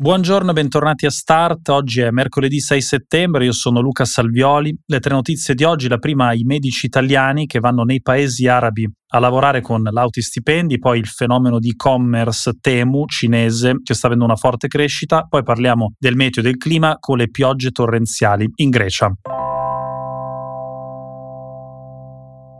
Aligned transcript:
Buongiorno 0.00 0.52
e 0.52 0.54
bentornati 0.54 1.06
a 1.06 1.10
Start. 1.10 1.70
Oggi 1.70 2.02
è 2.02 2.12
mercoledì 2.12 2.60
6 2.60 2.80
settembre, 2.80 3.44
io 3.44 3.50
sono 3.50 3.80
Luca 3.80 4.04
Salvioli. 4.04 4.72
Le 4.86 5.00
tre 5.00 5.12
notizie 5.12 5.54
di 5.56 5.64
oggi, 5.64 5.88
la 5.88 5.98
prima 5.98 6.32
i 6.34 6.44
medici 6.44 6.86
italiani 6.86 7.46
che 7.46 7.58
vanno 7.58 7.82
nei 7.82 8.00
paesi 8.00 8.46
arabi 8.46 8.88
a 9.08 9.18
lavorare 9.18 9.60
con 9.60 9.82
l'autostipendi, 9.82 10.78
poi 10.78 11.00
il 11.00 11.08
fenomeno 11.08 11.58
di 11.58 11.70
e-commerce 11.70 12.58
Temu 12.60 13.06
cinese 13.06 13.80
che 13.82 13.94
sta 13.94 14.06
avendo 14.06 14.24
una 14.24 14.36
forte 14.36 14.68
crescita, 14.68 15.26
poi 15.28 15.42
parliamo 15.42 15.94
del 15.98 16.14
meteo 16.14 16.44
e 16.44 16.46
del 16.46 16.58
clima 16.58 16.96
con 17.00 17.16
le 17.16 17.28
piogge 17.28 17.72
torrenziali 17.72 18.48
in 18.54 18.70
Grecia. 18.70 19.12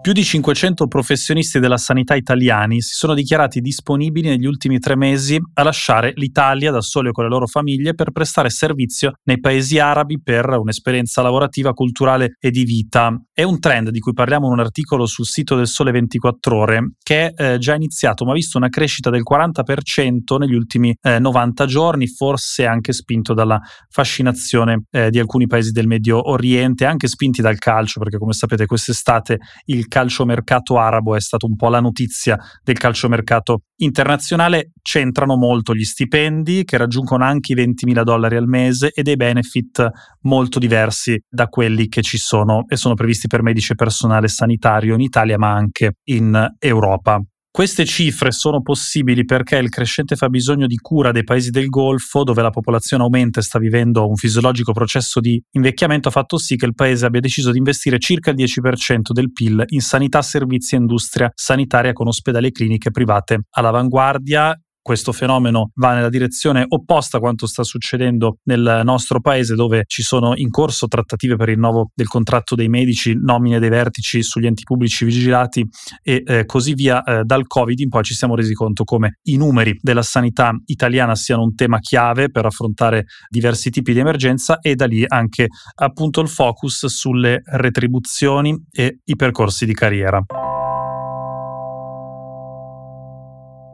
Più 0.09 0.17
di 0.17 0.25
500 0.25 0.87
professionisti 0.87 1.59
della 1.59 1.77
sanità 1.77 2.15
italiani 2.15 2.81
si 2.81 2.95
sono 2.95 3.13
dichiarati 3.13 3.61
disponibili 3.61 4.31
negli 4.31 4.47
ultimi 4.47 4.79
tre 4.79 4.97
mesi 4.97 5.39
a 5.53 5.63
lasciare 5.63 6.13
l'Italia 6.15 6.71
da 6.71 6.81
soli 6.81 7.09
o 7.09 7.13
con 7.13 7.25
le 7.25 7.29
loro 7.29 7.47
famiglie 7.47 7.93
per 7.93 8.11
prestare 8.11 8.49
servizio 8.49 9.13
nei 9.25 9.39
paesi 9.39 9.79
arabi 9.79 10.19
per 10.19 10.49
un'esperienza 10.49 11.21
lavorativa, 11.21 11.75
culturale 11.75 12.37
e 12.41 12.51
di 12.51 12.65
vita. 12.65 13.15
È 13.31 13.43
un 13.43 13.61
trend 13.61 13.91
di 13.91 13.99
cui 13.99 14.15
parliamo 14.15 14.47
in 14.47 14.53
un 14.53 14.61
articolo 14.61 15.05
sul 15.05 15.27
sito 15.27 15.57
del 15.57 15.67
Sole 15.67 15.91
24 15.91 16.57
Ore 16.57 16.93
che 17.03 17.35
è 17.35 17.53
eh, 17.53 17.59
già 17.59 17.75
iniziato 17.75 18.25
ma 18.25 18.31
ha 18.31 18.35
visto 18.35 18.57
una 18.57 18.71
crescita 18.71 19.11
del 19.11 19.25
40% 19.31 20.39
negli 20.39 20.55
ultimi 20.55 20.97
eh, 21.03 21.19
90 21.19 21.67
giorni, 21.67 22.07
forse 22.07 22.65
anche 22.65 22.95
spinto 22.95 23.35
dalla 23.35 23.61
fascinazione 23.91 24.85
eh, 24.91 25.11
di 25.11 25.19
alcuni 25.19 25.47
paesi 25.47 25.71
del 25.71 25.87
Medio 25.87 26.31
Oriente, 26.31 26.87
anche 26.87 27.09
spinti 27.09 27.43
dal 27.43 27.59
calcio 27.59 27.99
perché 27.99 28.17
come 28.17 28.33
sapete 28.33 28.65
quest'estate 28.65 29.39
il 29.67 29.87
calciomercato 29.99 30.79
arabo 30.79 31.17
è 31.17 31.21
stato 31.21 31.47
un 31.47 31.57
po' 31.57 31.69
la 31.69 31.81
notizia 31.81 32.39
del 32.63 32.79
calciomercato 32.79 33.63
internazionale, 33.79 34.71
c'entrano 34.81 35.37
molto 35.37 35.75
gli 35.75 35.83
stipendi 35.83 36.63
che 36.63 36.77
raggiungono 36.77 37.25
anche 37.25 37.53
i 37.53 37.57
20.000 37.57 38.03
dollari 38.05 38.37
al 38.37 38.47
mese 38.47 38.91
e 38.91 39.03
dei 39.03 39.17
benefit 39.17 39.91
molto 40.23 40.61
diversi 40.61 41.21
da 41.29 41.49
quelli 41.49 41.89
che 41.89 42.03
ci 42.03 42.17
sono 42.17 42.65
e 42.69 42.77
sono 42.77 42.95
previsti 42.95 43.27
per 43.27 43.43
medici 43.43 43.73
e 43.73 43.75
personale 43.75 44.29
sanitario 44.29 44.95
in 44.95 45.01
Italia 45.01 45.37
ma 45.37 45.53
anche 45.53 45.95
in 46.05 46.55
Europa. 46.61 47.21
Queste 47.59 47.87
cifre 47.87 48.31
sono 48.31 48.63
possibili 48.63 49.25
perché 49.25 49.57
il 49.57 49.69
crescente 49.69 50.15
fabbisogno 50.15 50.69
di 50.69 50.77
cura 50.77 51.11
dei 51.11 51.25
paesi 51.25 51.51
del 51.51 51.67
Golfo, 51.67 52.23
dove 52.23 52.41
la 52.41 52.51
popolazione 52.51 53.03
aumenta 53.03 53.41
e 53.41 53.43
sta 53.43 53.59
vivendo 53.59 54.07
un 54.07 54.15
fisiologico 54.15 54.71
processo 54.71 55.19
di 55.19 55.43
invecchiamento, 55.51 56.07
ha 56.07 56.13
fatto 56.13 56.39
sì 56.39 56.55
che 56.55 56.67
il 56.67 56.75
paese 56.75 57.07
abbia 57.07 57.19
deciso 57.19 57.51
di 57.51 57.59
investire 57.59 57.99
circa 57.99 58.31
il 58.31 58.37
10% 58.37 59.11
del 59.11 59.33
PIL 59.33 59.65
in 59.71 59.81
sanità, 59.81 60.23
servizi 60.23 60.77
e 60.77 60.79
industria 60.79 61.33
sanitaria 61.35 61.93
con 61.93 62.07
ospedali 62.07 62.47
e 62.47 62.53
cliniche 62.53 62.93
private 62.93 63.41
all'avanguardia 63.51 64.57
questo 64.89 65.13
fenomeno 65.13 65.71
va 65.75 65.93
nella 65.93 66.09
direzione 66.09 66.65
opposta 66.67 67.19
a 67.19 67.21
quanto 67.21 67.47
sta 67.47 67.63
succedendo 67.63 68.39
nel 68.45 68.81
nostro 68.85 69.21
paese 69.21 69.55
dove 69.55 69.85
ci 69.87 70.03
sono 70.03 70.35
in 70.35 70.49
corso 70.49 70.87
trattative 70.87 71.37
per 71.37 71.51
il 71.51 71.57
rinnovo 71.57 71.91
del 71.95 72.09
contratto 72.09 72.55
dei 72.55 72.71
medici, 72.71 73.15
nomine 73.15 73.59
dei 73.59 73.69
vertici 73.69 74.23
sugli 74.23 74.47
enti 74.47 74.63
pubblici 74.63 75.05
vigilati 75.05 75.63
e 76.03 76.23
eh, 76.25 76.47
così 76.47 76.73
via. 76.73 77.03
Eh, 77.03 77.23
dal 77.25 77.47
Covid 77.47 77.79
in 77.79 77.91
poi 77.91 78.03
ci 78.03 78.15
siamo 78.15 78.35
resi 78.35 78.55
conto 78.55 78.85
come 78.85 79.19
i 79.25 79.37
numeri 79.37 79.79
della 79.79 80.01
sanità 80.01 80.59
italiana 80.65 81.15
siano 81.15 81.43
un 81.43 81.55
tema 81.55 81.81
chiave 81.81 82.31
per 82.31 82.47
affrontare 82.47 83.05
diversi 83.29 83.69
tipi 83.69 83.93
di 83.93 83.99
emergenza 83.99 84.59
e 84.59 84.75
da 84.75 84.87
lì 84.87 85.05
anche 85.07 85.49
appunto 85.75 86.23
il 86.23 86.29
focus 86.29 86.87
sulle 86.87 87.43
retribuzioni 87.45 88.57
e 88.71 89.01
i 89.05 89.17
percorsi 89.17 89.67
di 89.67 89.75
carriera. 89.75 90.25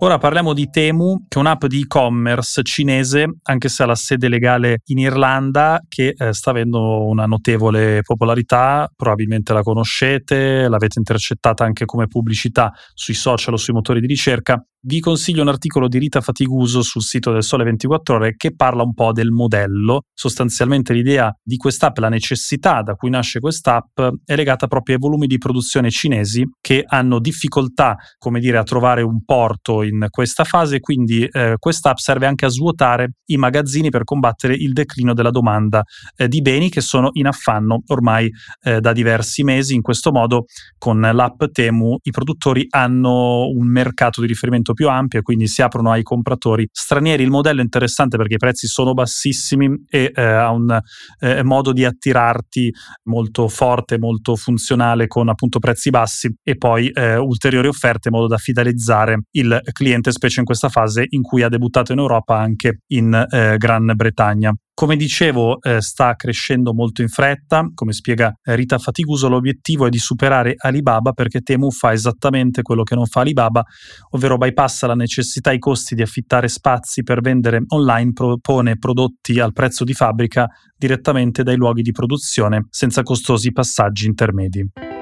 Ora 0.04 0.18
parliamo 0.18 0.52
di 0.52 0.68
Temu, 0.68 1.24
che 1.28 1.38
è 1.38 1.40
un'app 1.40 1.64
di 1.64 1.80
e-commerce 1.80 2.62
cinese, 2.62 3.36
anche 3.44 3.70
se 3.70 3.82
ha 3.82 3.86
la 3.86 3.94
sede 3.94 4.28
legale 4.28 4.80
in 4.88 4.98
Irlanda, 4.98 5.80
che 5.88 6.12
eh, 6.14 6.34
sta 6.34 6.50
avendo 6.50 7.06
una 7.06 7.24
notevole 7.24 8.02
popolarità, 8.02 8.86
probabilmente 8.94 9.54
la 9.54 9.62
conoscete, 9.62 10.68
l'avete 10.68 10.98
intercettata 10.98 11.64
anche 11.64 11.86
come 11.86 12.06
pubblicità 12.06 12.70
sui 12.92 13.14
social 13.14 13.54
o 13.54 13.56
sui 13.56 13.72
motori 13.72 14.00
di 14.00 14.06
ricerca 14.06 14.62
vi 14.86 15.00
consiglio 15.00 15.42
un 15.42 15.48
articolo 15.48 15.88
di 15.88 15.98
Rita 15.98 16.20
Fatiguso 16.20 16.82
sul 16.82 17.02
sito 17.02 17.32
del 17.32 17.42
Sole 17.42 17.64
24 17.64 18.16
Ore 18.16 18.34
che 18.36 18.54
parla 18.54 18.82
un 18.82 18.92
po' 18.92 19.12
del 19.12 19.30
modello. 19.30 20.02
Sostanzialmente 20.12 20.92
l'idea 20.92 21.34
di 21.42 21.56
quest'app, 21.56 21.96
la 21.98 22.10
necessità 22.10 22.82
da 22.82 22.94
cui 22.94 23.08
nasce 23.08 23.40
quest'app, 23.40 23.98
è 24.24 24.36
legata 24.36 24.66
proprio 24.66 24.96
ai 24.96 25.00
volumi 25.00 25.26
di 25.26 25.38
produzione 25.38 25.90
cinesi 25.90 26.46
che 26.60 26.84
hanno 26.86 27.18
difficoltà, 27.18 27.96
come 28.18 28.40
dire, 28.40 28.58
a 28.58 28.62
trovare 28.62 29.00
un 29.00 29.24
porto 29.24 29.82
in 29.82 30.06
questa 30.10 30.44
fase, 30.44 30.80
quindi 30.80 31.24
eh, 31.24 31.54
quest'app 31.58 31.96
serve 31.96 32.26
anche 32.26 32.44
a 32.44 32.48
svuotare 32.48 33.12
i 33.26 33.36
magazzini 33.38 33.88
per 33.88 34.04
combattere 34.04 34.54
il 34.54 34.72
declino 34.72 35.14
della 35.14 35.30
domanda 35.30 35.82
eh, 36.16 36.28
di 36.28 36.42
beni 36.42 36.68
che 36.68 36.82
sono 36.82 37.08
in 37.12 37.26
affanno 37.26 37.82
ormai 37.86 38.30
eh, 38.62 38.80
da 38.80 38.92
diversi 38.92 39.42
mesi. 39.44 39.74
In 39.74 39.82
questo 39.82 40.12
modo, 40.12 40.44
con 40.76 41.00
l'app 41.00 41.42
Temu, 41.52 41.96
i 42.02 42.10
produttori 42.10 42.66
hanno 42.68 43.48
un 43.48 43.66
mercato 43.66 44.20
di 44.20 44.26
riferimento 44.26 44.72
più 44.74 44.88
ampia, 44.88 45.22
quindi 45.22 45.46
si 45.46 45.62
aprono 45.62 45.90
ai 45.90 46.02
compratori 46.02 46.68
stranieri. 46.70 47.22
Il 47.22 47.30
modello 47.30 47.60
è 47.60 47.64
interessante 47.64 48.16
perché 48.16 48.34
i 48.34 48.38
prezzi 48.38 48.66
sono 48.66 48.92
bassissimi 48.94 49.84
e 49.88 50.12
eh, 50.14 50.22
ha 50.22 50.50
un 50.50 50.78
eh, 51.20 51.42
modo 51.42 51.72
di 51.72 51.84
attirarti 51.84 52.72
molto 53.04 53.48
forte, 53.48 53.98
molto 53.98 54.36
funzionale 54.36 55.06
con 55.06 55.28
appunto 55.28 55.58
prezzi 55.58 55.90
bassi 55.90 56.34
e 56.42 56.56
poi 56.56 56.88
eh, 56.88 57.16
ulteriori 57.16 57.68
offerte 57.68 58.08
in 58.08 58.14
modo 58.14 58.26
da 58.26 58.38
fidelizzare 58.38 59.22
il 59.32 59.60
cliente, 59.72 60.12
specie 60.12 60.40
in 60.40 60.46
questa 60.46 60.68
fase 60.68 61.06
in 61.08 61.22
cui 61.22 61.42
ha 61.42 61.48
debuttato 61.48 61.92
in 61.92 61.98
Europa 61.98 62.38
anche 62.38 62.80
in 62.88 63.26
eh, 63.30 63.56
Gran 63.56 63.92
Bretagna. 63.94 64.54
Come 64.76 64.96
dicevo, 64.96 65.62
eh, 65.62 65.80
sta 65.80 66.16
crescendo 66.16 66.74
molto 66.74 67.00
in 67.00 67.08
fretta. 67.08 67.70
Come 67.72 67.92
spiega 67.92 68.36
eh, 68.42 68.56
Rita 68.56 68.78
Fatiguso, 68.78 69.28
l'obiettivo 69.28 69.86
è 69.86 69.88
di 69.88 69.98
superare 69.98 70.54
Alibaba 70.58 71.12
perché 71.12 71.42
Temu 71.42 71.70
fa 71.70 71.92
esattamente 71.92 72.62
quello 72.62 72.82
che 72.82 72.96
non 72.96 73.06
fa 73.06 73.20
Alibaba, 73.20 73.64
ovvero 74.10 74.36
bypassa 74.36 74.88
la 74.88 74.96
necessità 74.96 75.52
e 75.52 75.54
i 75.54 75.58
costi 75.60 75.94
di 75.94 76.02
affittare 76.02 76.48
spazi 76.48 77.04
per 77.04 77.20
vendere 77.20 77.62
online, 77.68 78.12
propone 78.12 78.76
prodotti 78.76 79.38
al 79.38 79.52
prezzo 79.52 79.84
di 79.84 79.94
fabbrica 79.94 80.48
direttamente 80.76 81.44
dai 81.44 81.56
luoghi 81.56 81.82
di 81.82 81.92
produzione, 81.92 82.66
senza 82.70 83.04
costosi 83.04 83.52
passaggi 83.52 84.06
intermedi. 84.06 84.93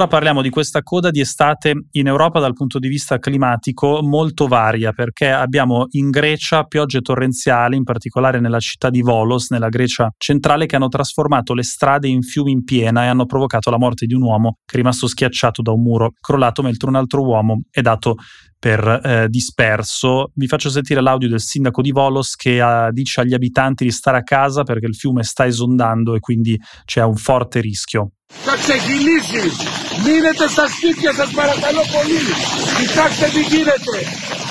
Ora 0.00 0.08
parliamo 0.08 0.40
di 0.40 0.48
questa 0.48 0.82
coda 0.82 1.10
di 1.10 1.20
estate 1.20 1.74
in 1.90 2.06
Europa 2.06 2.40
dal 2.40 2.54
punto 2.54 2.78
di 2.78 2.88
vista 2.88 3.18
climatico 3.18 4.00
molto 4.02 4.46
varia 4.46 4.92
perché 4.92 5.30
abbiamo 5.30 5.88
in 5.90 6.08
Grecia 6.08 6.64
piogge 6.64 7.02
torrenziali, 7.02 7.76
in 7.76 7.84
particolare 7.84 8.40
nella 8.40 8.60
città 8.60 8.88
di 8.88 9.02
Volos, 9.02 9.50
nella 9.50 9.68
Grecia 9.68 10.10
centrale, 10.16 10.64
che 10.64 10.76
hanno 10.76 10.88
trasformato 10.88 11.52
le 11.52 11.62
strade 11.62 12.08
in 12.08 12.22
fiumi 12.22 12.50
in 12.50 12.64
piena 12.64 13.04
e 13.04 13.08
hanno 13.08 13.26
provocato 13.26 13.68
la 13.68 13.76
morte 13.76 14.06
di 14.06 14.14
un 14.14 14.22
uomo 14.22 14.56
che 14.64 14.72
è 14.72 14.78
rimasto 14.78 15.06
schiacciato 15.06 15.60
da 15.60 15.72
un 15.72 15.82
muro 15.82 16.12
crollato 16.18 16.62
mentre 16.62 16.88
un 16.88 16.94
altro 16.94 17.22
uomo 17.22 17.64
è 17.70 17.82
dato 17.82 18.16
per 18.59 18.81
eh, 19.03 19.27
disperso. 19.29 20.31
Vi 20.33 20.47
faccio 20.47 20.69
sentire 20.69 21.01
l'audio 21.01 21.29
del 21.29 21.41
sindaco 21.41 21.81
di 21.81 21.91
Volos 21.91 22.35
che 22.35 22.61
uh, 22.61 22.91
dice 22.91 23.21
agli 23.21 23.33
abitanti 23.33 23.83
di 23.83 23.91
stare 23.91 24.17
a 24.17 24.23
casa 24.23 24.63
perché 24.63 24.87
il 24.87 24.95
fiume 24.95 25.23
sta 25.23 25.45
esondando 25.45 26.15
e 26.15 26.19
quindi 26.19 26.59
c'è 26.83 27.03
un 27.03 27.15
forte 27.15 27.59
rischio. 27.59 28.09
Θα 28.47 28.55
ξεκινήσει. 28.63 29.43
Μείνετε 30.05 30.45
στα 30.53 30.65
σπίτια 30.73 31.11
σας 31.19 31.29
παρακαλώ 31.39 31.83
πολύ. 31.95 32.23
Κοιτάξτε 32.79 33.25
τι 33.35 33.41
γίνεται. 33.53 33.95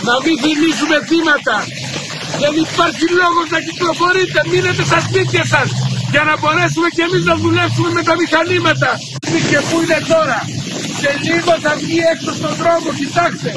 Να 0.08 0.14
μην 0.22 0.34
θυμίσουμε 0.42 0.96
θύματα. 1.08 1.56
Δεν 2.42 2.54
υπάρχει 2.64 3.06
λόγος 3.20 3.46
να 3.54 3.60
κυκλοφορείτε. 3.66 4.38
Μείνετε 4.50 4.82
στα 4.90 5.00
σπίτια 5.06 5.44
σας. 5.52 5.68
Για 6.12 6.24
να 6.28 6.34
μπορέσουμε 6.40 6.88
και 6.96 7.04
εμείς 7.08 7.24
να 7.30 7.34
δουλέψουμε 7.44 7.90
με 7.98 8.02
τα 8.08 8.14
μηχανήματα. 8.20 8.90
Και 9.50 9.58
πού 9.66 9.76
είναι 9.82 10.00
τώρα. 10.12 10.38
Σε 11.00 11.10
λίγο 11.26 11.52
θα 11.64 11.72
βγει 11.80 12.00
έξω 12.12 12.30
στον 12.38 12.54
δρόμο. 12.60 12.88
Κοιτάξτε. 13.00 13.50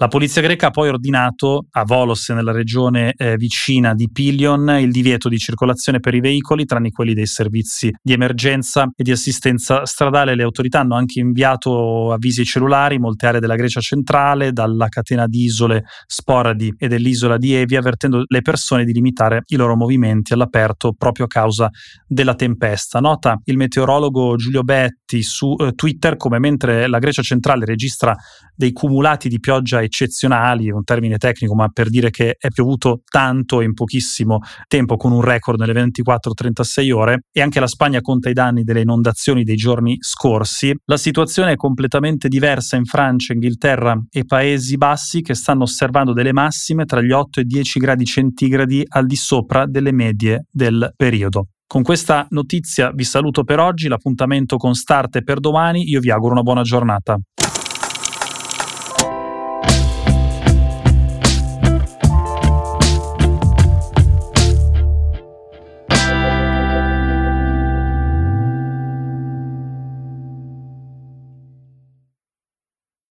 La 0.00 0.08
polizia 0.08 0.40
greca 0.40 0.68
ha 0.68 0.70
poi 0.70 0.88
ordinato 0.88 1.66
a 1.72 1.84
Volos 1.84 2.30
e 2.30 2.32
nella 2.32 2.52
regione 2.52 3.12
eh, 3.18 3.36
vicina 3.36 3.92
di 3.92 4.08
Pilion 4.10 4.66
il 4.80 4.90
divieto 4.90 5.28
di 5.28 5.36
circolazione 5.36 6.00
per 6.00 6.14
i 6.14 6.20
veicoli, 6.20 6.64
tranne 6.64 6.90
quelli 6.90 7.12
dei 7.12 7.26
servizi 7.26 7.94
di 8.02 8.14
emergenza 8.14 8.90
e 8.96 9.02
di 9.02 9.10
assistenza 9.10 9.84
stradale. 9.84 10.34
Le 10.34 10.42
autorità 10.42 10.80
hanno 10.80 10.94
anche 10.94 11.20
inviato 11.20 12.12
avvisi 12.12 12.46
cellulari 12.46 12.94
in 12.94 13.02
molte 13.02 13.26
aree 13.26 13.40
della 13.40 13.56
Grecia 13.56 13.80
centrale, 13.80 14.54
dalla 14.54 14.88
catena 14.88 15.26
di 15.26 15.44
isole 15.44 15.84
Sporadi 16.06 16.74
e 16.78 16.88
dell'isola 16.88 17.36
di 17.36 17.52
Evi, 17.52 17.76
avvertendo 17.76 18.24
le 18.26 18.40
persone 18.40 18.86
di 18.86 18.94
limitare 18.94 19.42
i 19.48 19.56
loro 19.56 19.76
movimenti 19.76 20.32
all'aperto 20.32 20.94
proprio 20.96 21.26
a 21.26 21.28
causa 21.28 21.68
della 22.06 22.34
tempesta. 22.36 23.00
Nota 23.00 23.38
il 23.44 23.58
meteorologo 23.58 24.36
Giulio 24.36 24.62
Betti 24.62 25.22
su 25.22 25.54
eh, 25.58 25.74
Twitter 25.74 26.16
come 26.16 26.38
mentre 26.38 26.86
la 26.86 26.98
Grecia 26.98 27.20
centrale 27.20 27.66
registra 27.66 28.16
dei 28.54 28.72
cumulati 28.72 29.28
di 29.28 29.40
pioggia 29.40 29.80
eccezionali, 29.90 30.70
un 30.70 30.84
termine 30.84 31.18
tecnico, 31.18 31.54
ma 31.54 31.68
per 31.68 31.90
dire 31.90 32.10
che 32.10 32.36
è 32.38 32.48
piovuto 32.48 33.02
tanto 33.10 33.60
in 33.60 33.74
pochissimo 33.74 34.38
tempo, 34.68 34.96
con 34.96 35.10
un 35.10 35.20
record 35.20 35.58
nelle 35.58 35.72
24-36 35.72 36.92
ore, 36.92 37.24
e 37.32 37.42
anche 37.42 37.58
la 37.58 37.66
Spagna 37.66 38.00
conta 38.00 38.30
i 38.30 38.32
danni 38.32 38.62
delle 38.62 38.82
inondazioni 38.82 39.42
dei 39.42 39.56
giorni 39.56 39.96
scorsi. 40.00 40.72
La 40.84 40.96
situazione 40.96 41.52
è 41.52 41.56
completamente 41.56 42.28
diversa 42.28 42.76
in 42.76 42.84
Francia, 42.84 43.32
Inghilterra 43.32 44.00
e 44.08 44.24
Paesi 44.24 44.76
Bassi 44.76 45.20
che 45.20 45.34
stanno 45.34 45.64
osservando 45.64 46.12
delle 46.12 46.32
massime 46.32 46.84
tra 46.84 47.02
gli 47.02 47.10
8 47.12 47.40
e 47.40 47.42
i 47.42 47.46
10 47.46 47.78
gradi 47.80 48.04
centigradi 48.04 48.84
al 48.86 49.06
di 49.06 49.16
sopra 49.16 49.66
delle 49.66 49.92
medie 49.92 50.46
del 50.50 50.92
periodo. 50.96 51.48
Con 51.66 51.82
questa 51.82 52.26
notizia 52.30 52.90
vi 52.92 53.04
saluto 53.04 53.44
per 53.44 53.60
oggi, 53.60 53.86
l'appuntamento 53.86 54.56
con 54.56 54.74
Start 54.74 55.18
è 55.18 55.22
per 55.22 55.38
domani, 55.38 55.88
io 55.88 56.00
vi 56.00 56.10
auguro 56.10 56.32
una 56.32 56.42
buona 56.42 56.62
giornata. 56.62 57.16